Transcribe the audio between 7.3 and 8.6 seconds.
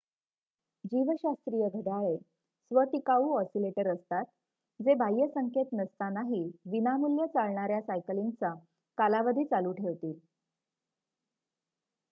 चालणार्‍या सायकलिंगचा